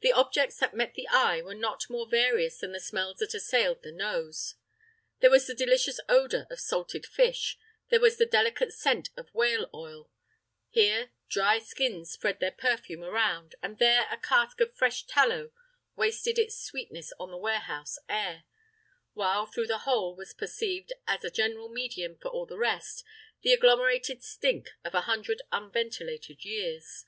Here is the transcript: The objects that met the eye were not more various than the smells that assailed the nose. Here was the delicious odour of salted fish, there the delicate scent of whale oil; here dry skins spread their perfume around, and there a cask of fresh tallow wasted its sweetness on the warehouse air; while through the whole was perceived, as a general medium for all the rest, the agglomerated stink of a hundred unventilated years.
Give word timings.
The 0.00 0.10
objects 0.12 0.56
that 0.58 0.74
met 0.74 0.94
the 0.94 1.06
eye 1.06 1.40
were 1.40 1.54
not 1.54 1.88
more 1.88 2.08
various 2.08 2.58
than 2.58 2.72
the 2.72 2.80
smells 2.80 3.18
that 3.18 3.34
assailed 3.34 3.84
the 3.84 3.92
nose. 3.92 4.56
Here 5.20 5.30
was 5.30 5.46
the 5.46 5.54
delicious 5.54 6.00
odour 6.08 6.48
of 6.50 6.58
salted 6.58 7.06
fish, 7.06 7.56
there 7.88 8.00
the 8.00 8.26
delicate 8.28 8.72
scent 8.72 9.10
of 9.16 9.32
whale 9.32 9.70
oil; 9.72 10.10
here 10.70 11.12
dry 11.28 11.60
skins 11.60 12.10
spread 12.10 12.40
their 12.40 12.50
perfume 12.50 13.04
around, 13.04 13.54
and 13.62 13.78
there 13.78 14.08
a 14.10 14.16
cask 14.16 14.60
of 14.60 14.74
fresh 14.76 15.06
tallow 15.06 15.52
wasted 15.94 16.36
its 16.36 16.58
sweetness 16.60 17.12
on 17.20 17.30
the 17.30 17.36
warehouse 17.36 17.96
air; 18.08 18.42
while 19.12 19.46
through 19.46 19.68
the 19.68 19.78
whole 19.86 20.16
was 20.16 20.34
perceived, 20.34 20.92
as 21.06 21.22
a 21.22 21.30
general 21.30 21.68
medium 21.68 22.18
for 22.18 22.26
all 22.26 22.44
the 22.44 22.58
rest, 22.58 23.04
the 23.42 23.52
agglomerated 23.52 24.20
stink 24.20 24.70
of 24.82 24.96
a 24.96 25.02
hundred 25.02 25.42
unventilated 25.52 26.44
years. 26.44 27.04